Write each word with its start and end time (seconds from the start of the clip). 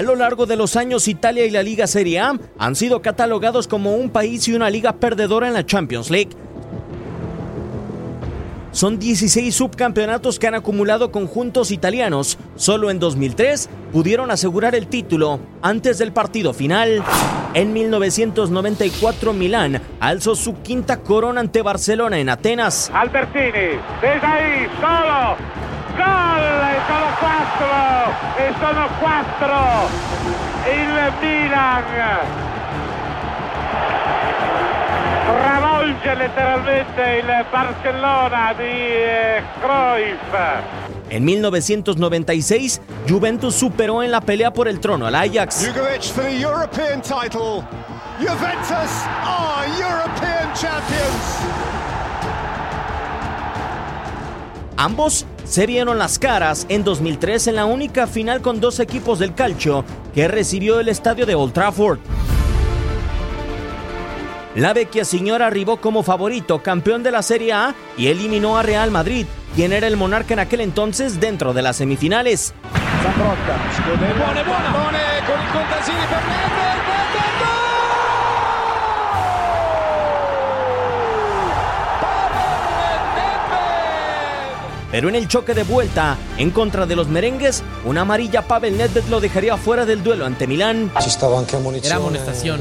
A 0.00 0.02
lo 0.02 0.16
largo 0.16 0.46
de 0.46 0.56
los 0.56 0.76
años, 0.76 1.08
Italia 1.08 1.44
y 1.44 1.50
la 1.50 1.62
Liga 1.62 1.86
Serie 1.86 2.20
A 2.20 2.32
han 2.58 2.74
sido 2.74 3.02
catalogados 3.02 3.68
como 3.68 3.96
un 3.96 4.08
país 4.08 4.48
y 4.48 4.54
una 4.54 4.70
liga 4.70 4.94
perdedora 4.94 5.46
en 5.46 5.52
la 5.52 5.66
Champions 5.66 6.10
League. 6.10 6.30
Son 8.72 8.98
16 8.98 9.54
subcampeonatos 9.54 10.38
que 10.38 10.46
han 10.46 10.54
acumulado 10.54 11.12
conjuntos 11.12 11.70
italianos. 11.70 12.38
Solo 12.56 12.88
en 12.88 12.98
2003 12.98 13.68
pudieron 13.92 14.30
asegurar 14.30 14.74
el 14.74 14.86
título 14.86 15.38
antes 15.60 15.98
del 15.98 16.14
partido 16.14 16.54
final. 16.54 17.04
En 17.52 17.74
1994 17.74 19.34
Milán 19.34 19.82
alzó 20.00 20.34
su 20.34 20.62
quinta 20.62 21.02
corona 21.02 21.42
ante 21.42 21.60
Barcelona 21.60 22.18
en 22.18 22.30
Atenas. 22.30 22.90
Albertini, 22.94 23.76
desde 24.00 24.26
ahí, 24.26 24.66
solo, 24.80 25.36
gol, 25.98 26.59
e 26.80 26.86
sono 26.86 27.06
quattro, 27.18 28.14
e 28.36 28.52
sono 28.58 28.88
quattro, 28.98 29.88
il 30.64 31.12
Milan 31.20 31.84
travolge 35.26 36.14
letteralmente 36.14 37.02
il 37.22 37.46
Barcellona 37.50 38.52
di 38.56 38.62
eh, 38.62 39.42
Cruyff. 39.60 40.34
En 41.10 41.24
1996, 41.24 42.80
Juventus 43.06 43.54
superó 43.54 44.02
en 44.02 44.10
la 44.10 44.20
pelea 44.20 44.52
por 44.52 44.68
el 44.68 44.78
trono 44.80 45.06
al 45.06 45.14
Ajax. 45.14 45.66
Jugovic 45.66 46.02
for 46.04 46.22
the 46.24 46.40
European 46.40 47.02
title. 47.02 47.64
Juventus 48.20 49.06
are 49.24 49.66
European 49.78 50.52
champions. 50.54 51.40
Ambos 54.76 55.26
se 55.50 55.66
vieron 55.66 55.98
las 55.98 56.20
caras 56.20 56.64
en 56.68 56.84
2003 56.84 57.48
en 57.48 57.56
la 57.56 57.64
única 57.64 58.06
final 58.06 58.40
con 58.40 58.60
dos 58.60 58.78
equipos 58.78 59.18
del 59.18 59.34
calcio 59.34 59.84
que 60.14 60.28
recibió 60.28 60.78
el 60.78 60.88
estadio 60.88 61.26
de 61.26 61.34
Old 61.34 61.52
Trafford. 61.52 61.98
La 64.54 64.72
vecchia 64.72 65.04
señora 65.04 65.48
arribó 65.48 65.80
como 65.80 66.04
favorito, 66.04 66.62
campeón 66.62 67.02
de 67.02 67.10
la 67.10 67.22
Serie 67.22 67.52
A, 67.52 67.74
y 67.96 68.06
eliminó 68.06 68.58
a 68.58 68.62
Real 68.62 68.92
Madrid, 68.92 69.26
quien 69.56 69.72
era 69.72 69.88
el 69.88 69.96
monarca 69.96 70.34
en 70.34 70.38
aquel 70.38 70.60
entonces 70.60 71.18
dentro 71.18 71.52
de 71.52 71.62
las 71.62 71.76
semifinales. 71.76 72.54
Buone, 74.72 75.00
Pero 84.90 85.08
en 85.08 85.14
el 85.14 85.28
choque 85.28 85.54
de 85.54 85.62
vuelta, 85.62 86.16
en 86.36 86.50
contra 86.50 86.86
de 86.86 86.96
los 86.96 87.08
merengues, 87.08 87.62
una 87.84 88.00
amarilla 88.02 88.42
Pavel 88.42 88.76
Nedved 88.76 89.04
lo 89.08 89.20
dejaría 89.20 89.56
fuera 89.56 89.86
del 89.86 90.02
duelo 90.02 90.26
ante 90.26 90.46
Milán. 90.46 90.90
Era 91.86 91.96
amonestación. 91.96 92.60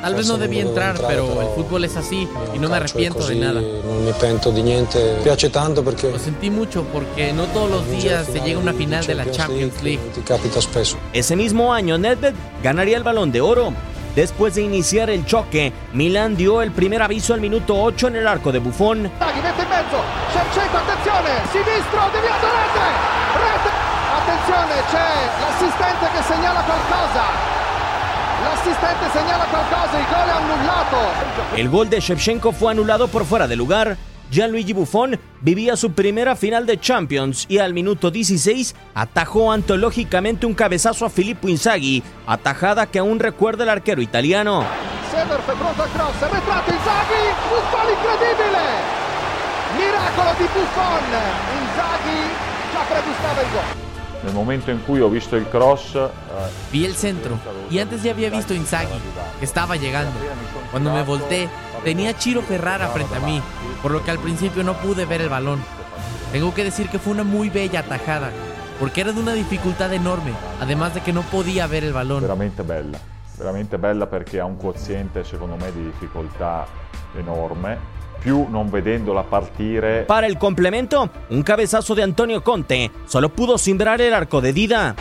Tal 0.00 0.14
vez 0.14 0.26
no 0.28 0.36
debía 0.38 0.62
entrar, 0.62 0.96
pero 1.08 1.40
el 1.42 1.48
fútbol 1.54 1.84
es 1.84 1.96
así 1.96 2.28
y 2.54 2.58
no 2.58 2.68
me 2.68 2.76
arrepiento 2.76 3.26
de 3.26 3.34
nada. 3.34 3.60
Lo 6.10 6.18
sentí 6.18 6.48
mucho 6.50 6.84
porque 6.92 7.32
no 7.32 7.44
todos 7.46 7.70
los 7.70 7.90
días 7.90 8.26
se 8.26 8.40
llega 8.40 8.58
a 8.58 8.62
una 8.62 8.72
final 8.74 9.04
de 9.06 9.14
la 9.14 9.30
Champions 9.30 9.82
League. 9.82 10.00
Ese 11.12 11.34
mismo 11.34 11.72
año, 11.72 11.98
Nedved 11.98 12.34
ganaría 12.62 12.96
el 12.96 13.02
balón 13.02 13.32
de 13.32 13.40
oro. 13.40 13.72
Después 14.16 14.54
de 14.54 14.62
iniciar 14.62 15.10
el 15.10 15.26
choque, 15.26 15.74
Milán 15.92 16.36
dio 16.36 16.62
el 16.62 16.72
primer 16.72 17.02
aviso 17.02 17.34
al 17.34 17.40
minuto 17.42 17.76
8 17.76 18.08
en 18.08 18.16
el 18.16 18.26
arco 18.26 18.50
de 18.50 18.60
Buffon. 18.60 19.10
El 31.54 31.68
gol 31.68 31.90
de 31.90 32.00
Shevchenko 32.00 32.52
fue 32.52 32.72
anulado 32.72 33.08
por 33.08 33.26
fuera 33.26 33.46
de 33.46 33.56
lugar. 33.56 33.98
Gianluigi 34.30 34.72
Buffon 34.72 35.18
vivía 35.40 35.76
su 35.76 35.92
primera 35.92 36.34
final 36.36 36.66
de 36.66 36.78
Champions 36.78 37.46
y 37.48 37.58
al 37.58 37.72
minuto 37.72 38.10
16 38.10 38.74
atajó 38.94 39.52
antológicamente 39.52 40.46
un 40.46 40.54
cabezazo 40.54 41.06
a 41.06 41.10
Filippo 41.10 41.48
Inzaghi, 41.48 42.02
atajada 42.26 42.86
que 42.86 42.98
aún 42.98 43.18
recuerda 43.18 43.64
el 43.64 43.70
arquero 43.70 44.02
italiano. 44.02 44.64
Gol. 53.52 53.86
Nel 54.24 54.34
momento 54.34 54.70
visto 55.10 55.36
il 55.36 55.46
cross, 55.48 55.94
eh, 55.94 56.08
Vi 56.72 56.84
el 56.84 56.94
centro 56.96 57.38
y 57.70 57.78
antes 57.78 58.02
ya 58.02 58.10
había 58.10 58.30
visto 58.30 58.54
Inzaghi, 58.54 58.88
que 59.38 59.44
estaba 59.44 59.76
llegando. 59.76 60.12
Cuando 60.70 60.92
me 60.92 61.02
volteé, 61.02 61.48
tenía 61.86 62.10
a 62.10 62.18
Chiro 62.18 62.42
Ferrara 62.42 62.88
frente 62.88 63.14
a 63.14 63.20
mí, 63.20 63.40
por 63.80 63.92
lo 63.92 64.02
que 64.02 64.10
al 64.10 64.18
principio 64.18 64.64
no 64.64 64.74
pude 64.74 65.04
ver 65.04 65.20
el 65.20 65.28
balón. 65.28 65.60
Tengo 66.32 66.52
que 66.52 66.64
decir 66.64 66.88
que 66.88 66.98
fue 66.98 67.12
una 67.12 67.22
muy 67.22 67.48
bella 67.48 67.78
atajada, 67.78 68.32
porque 68.80 69.02
era 69.02 69.12
de 69.12 69.20
una 69.20 69.34
dificultad 69.34 69.92
enorme, 69.92 70.32
además 70.60 70.94
de 70.94 71.02
que 71.02 71.12
no 71.12 71.22
podía 71.22 71.68
ver 71.68 71.84
el 71.84 71.92
balón. 71.92 72.22
veramente 72.22 72.64
bella, 72.64 72.98
veramente 73.38 73.76
bella 73.76 74.10
perché 74.10 74.40
ha 74.40 74.46
un 74.46 74.56
quoziente 74.56 75.22
secondo 75.22 75.54
me 75.54 75.70
di 75.70 75.84
difficoltà 75.84 76.66
enorme, 77.16 77.78
più 78.18 78.48
non 78.50 78.68
vedendola 78.68 79.22
partire. 79.22 80.06
Para 80.08 80.26
el 80.26 80.38
complemento, 80.38 81.08
un 81.30 81.42
cabezazo 81.42 81.94
de 81.94 82.02
Antonio 82.02 82.42
Conte 82.42 82.90
solo 83.04 83.28
pudo 83.28 83.58
simbrar 83.58 84.00
el 84.00 84.12
arco 84.12 84.40
de 84.40 84.52
Dida. 84.52 84.96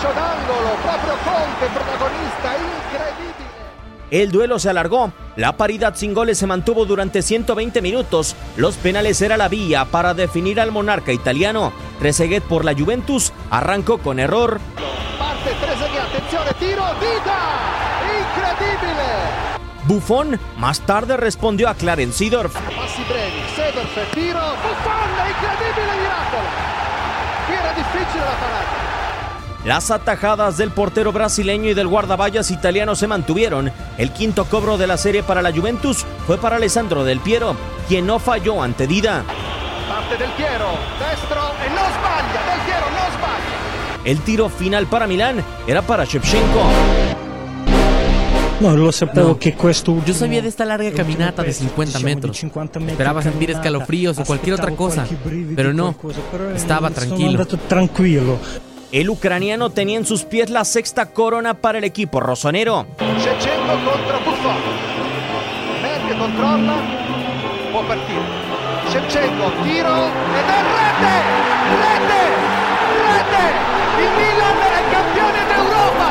Calcio 0.00 0.12
d'angolo, 0.14 0.74
proprio 0.82 1.14
Conte, 1.24 1.66
protagonista 1.72 2.56
incredibile! 2.56 3.50
El 4.10 4.32
duelo 4.32 4.58
se 4.58 4.70
alargó, 4.70 5.12
la 5.36 5.56
paridad 5.56 5.94
sin 5.94 6.14
goles 6.14 6.38
se 6.38 6.46
mantuvo 6.46 6.84
durante 6.84 7.22
120 7.22 7.80
minutos, 7.82 8.34
los 8.56 8.76
penales 8.76 9.20
era 9.22 9.36
la 9.36 9.48
vía 9.48 9.84
para 9.84 10.14
definir 10.14 10.60
al 10.60 10.72
monarca 10.72 11.12
italiano. 11.12 11.72
Trezeguet 11.98 12.42
por 12.42 12.64
la 12.64 12.74
Juventus 12.74 13.32
arrancó 13.50 13.98
con 13.98 14.18
error. 14.18 14.58
Parte 15.18 15.50
Trezeguet, 15.50 16.02
attenzione, 16.02 16.52
tiro, 16.58 16.84
Dida! 16.98 17.38
Incredibile! 18.20 19.60
Buffon 19.84 20.40
más 20.56 20.80
tarde 20.80 21.16
respondió 21.16 21.68
a 21.68 21.74
Clarence 21.74 22.18
Seedorf. 22.18 22.54
Passi 22.54 23.04
brevi, 23.04 23.42
Seedorf, 23.54 24.14
tiro, 24.14 24.40
Buffon, 24.40 25.10
incredibile 25.28 26.00
miracolo! 26.00 26.50
Era 27.50 27.72
difficile 27.74 28.24
la 28.24 28.38
parata. 28.38 28.89
Las 29.64 29.90
atajadas 29.90 30.56
del 30.56 30.70
portero 30.70 31.12
brasileño 31.12 31.68
y 31.68 31.74
del 31.74 31.86
guardaballas 31.86 32.50
italiano 32.50 32.94
se 32.94 33.06
mantuvieron. 33.06 33.70
El 33.98 34.10
quinto 34.10 34.46
cobro 34.46 34.78
de 34.78 34.86
la 34.86 34.96
serie 34.96 35.22
para 35.22 35.42
la 35.42 35.52
Juventus 35.52 36.06
fue 36.26 36.38
para 36.38 36.56
Alessandro 36.56 37.04
Del 37.04 37.20
Piero, 37.20 37.54
quien 37.86 38.06
no 38.06 38.18
falló 38.18 38.62
ante 38.62 38.86
Dida. 38.86 39.22
Parte 39.88 40.16
Del 40.16 40.30
Piero, 40.32 40.68
destro 40.98 41.42
Del 41.60 42.64
Piero. 42.64 42.80
El 44.02 44.18
tiro 44.20 44.48
final 44.48 44.86
para 44.86 45.06
Milán 45.06 45.44
era 45.66 45.82
para 45.82 46.04
Shevchenko. 46.04 46.62
No, 48.60 48.76
lo 48.76 48.90
No. 49.14 49.38
questo 49.38 50.02
Yo 50.04 50.14
sabía 50.14 50.42
de 50.42 50.48
esta 50.48 50.64
larga 50.64 50.90
caminata 50.92 51.42
de 51.42 51.52
50 51.52 51.98
metros. 52.00 52.42
Esperaba 52.88 53.22
sentir 53.22 53.50
escalofríos 53.50 54.18
o 54.18 54.24
cualquier 54.24 54.54
otra 54.54 54.74
cosa, 54.74 55.06
pero 55.54 55.72
no, 55.72 55.94
estaba 56.54 56.90
tranquilo. 56.90 57.46
El 58.92 59.08
ucraniano 59.08 59.70
tenía 59.70 59.98
en 59.98 60.04
sus 60.04 60.24
pies 60.24 60.50
la 60.50 60.64
sexta 60.64 61.06
corona 61.12 61.54
para 61.54 61.78
el 61.78 61.84
equipo 61.84 62.18
rosonero. 62.18 62.86
Shevchenko 62.98 63.74
contro 63.84 64.18
Buffon. 64.24 64.56
Merck 65.80 66.18
controlla, 66.18 66.74
può 67.70 67.82
partire. 67.86 68.20
Shevchenko, 68.90 69.50
tiro 69.62 69.94
ed 69.94 70.48
è 70.48 70.60
rete! 70.74 71.14
Rete! 71.80 72.22
Rete! 73.06 73.44
Il 74.02 74.10
Milan 74.18 74.58
è 74.58 74.82
campione 74.90 75.40
d'Europa! 75.46 76.10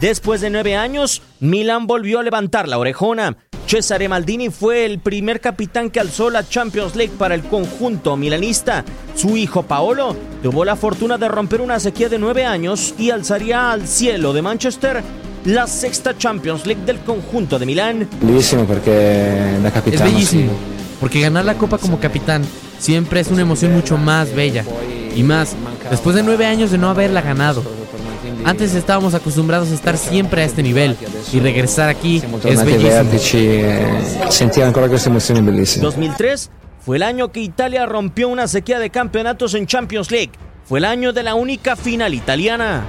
Después 0.00 0.40
de 0.40 0.48
nueve 0.48 0.74
años, 0.74 1.20
Milan 1.40 1.86
volvió 1.86 2.20
a 2.20 2.22
levantar 2.22 2.66
la 2.66 2.78
orejona. 2.78 3.36
Cesare 3.68 4.08
Maldini 4.08 4.48
fue 4.48 4.86
el 4.86 4.98
primer 4.98 5.42
capitán 5.42 5.90
que 5.90 6.00
alzó 6.00 6.30
la 6.30 6.48
Champions 6.48 6.96
League 6.96 7.12
para 7.18 7.34
el 7.34 7.42
conjunto 7.42 8.16
milanista. 8.16 8.82
Su 9.14 9.36
hijo 9.36 9.62
Paolo 9.62 10.16
tuvo 10.42 10.64
la 10.64 10.74
fortuna 10.74 11.18
de 11.18 11.28
romper 11.28 11.60
una 11.60 11.78
sequía 11.78 12.08
de 12.08 12.18
nueve 12.18 12.46
años 12.46 12.94
y 12.96 13.10
alzaría 13.10 13.70
al 13.70 13.86
cielo 13.86 14.32
de 14.32 14.40
Manchester 14.40 15.02
la 15.44 15.66
sexta 15.66 16.16
Champions 16.16 16.64
League 16.64 16.82
del 16.86 17.00
conjunto 17.00 17.58
de 17.58 17.66
Milán. 17.66 18.08
Bellissimo 18.22 18.64
perché 18.64 19.60
da 19.60 19.68
Es 19.68 19.74
capitano 19.74 20.10
bellísimo, 20.10 20.52
porque 20.98 21.20
ganar 21.20 21.44
la 21.44 21.58
copa 21.58 21.76
como 21.76 22.00
capitán 22.00 22.44
siempre 22.78 23.20
es 23.20 23.28
una 23.28 23.42
emoción 23.42 23.74
mucho 23.74 23.98
más 23.98 24.34
bella. 24.34 24.64
Y 25.14 25.22
más, 25.22 25.54
después 25.90 26.16
de 26.16 26.22
nueve 26.22 26.46
años 26.46 26.70
de 26.70 26.78
no 26.78 26.88
haberla 26.88 27.20
ganado. 27.20 27.62
Antes 28.48 28.74
estábamos 28.74 29.12
acostumbrados 29.12 29.70
a 29.70 29.74
estar 29.74 29.98
siempre 29.98 30.40
a 30.40 30.46
este 30.46 30.62
nivel 30.62 30.96
y 31.34 31.38
regresar 31.38 31.90
aquí 31.90 32.16
es 32.16 32.64
bellísimo. 32.64 32.94
vertici 32.94 33.36
e 33.36 34.30
sentire 34.30 34.64
ancora 34.64 34.88
queste 34.88 35.10
emozioni 35.10 35.42
bellissime. 35.42 35.82
2003 35.82 36.50
fue 36.80 36.96
el 36.96 37.02
año 37.02 37.30
que 37.30 37.40
Italia 37.40 37.84
rompió 37.84 38.26
una 38.26 38.48
sequía 38.48 38.78
de 38.78 38.88
campeonatos 38.88 39.52
en 39.52 39.66
Champions 39.66 40.10
League. 40.10 40.30
Fue 40.64 40.78
el 40.78 40.86
año 40.86 41.12
de 41.12 41.24
la 41.24 41.34
única 41.34 41.76
final 41.76 42.14
italiana. 42.14 42.86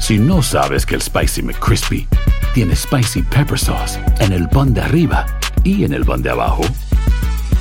Si 0.00 0.18
no 0.18 0.42
sabes 0.42 0.84
que 0.84 0.96
el 0.96 1.00
Spicy 1.00 1.42
McCrispy 1.42 2.08
tiene 2.54 2.74
Spicy 2.74 3.22
Pepper 3.22 3.56
Sauce 3.56 4.00
en 4.18 4.32
el 4.32 4.48
pan 4.48 4.74
de 4.74 4.80
arriba 4.80 5.26
y 5.62 5.84
en 5.84 5.92
el 5.92 6.04
pan 6.04 6.22
de 6.22 6.30
abajo, 6.30 6.64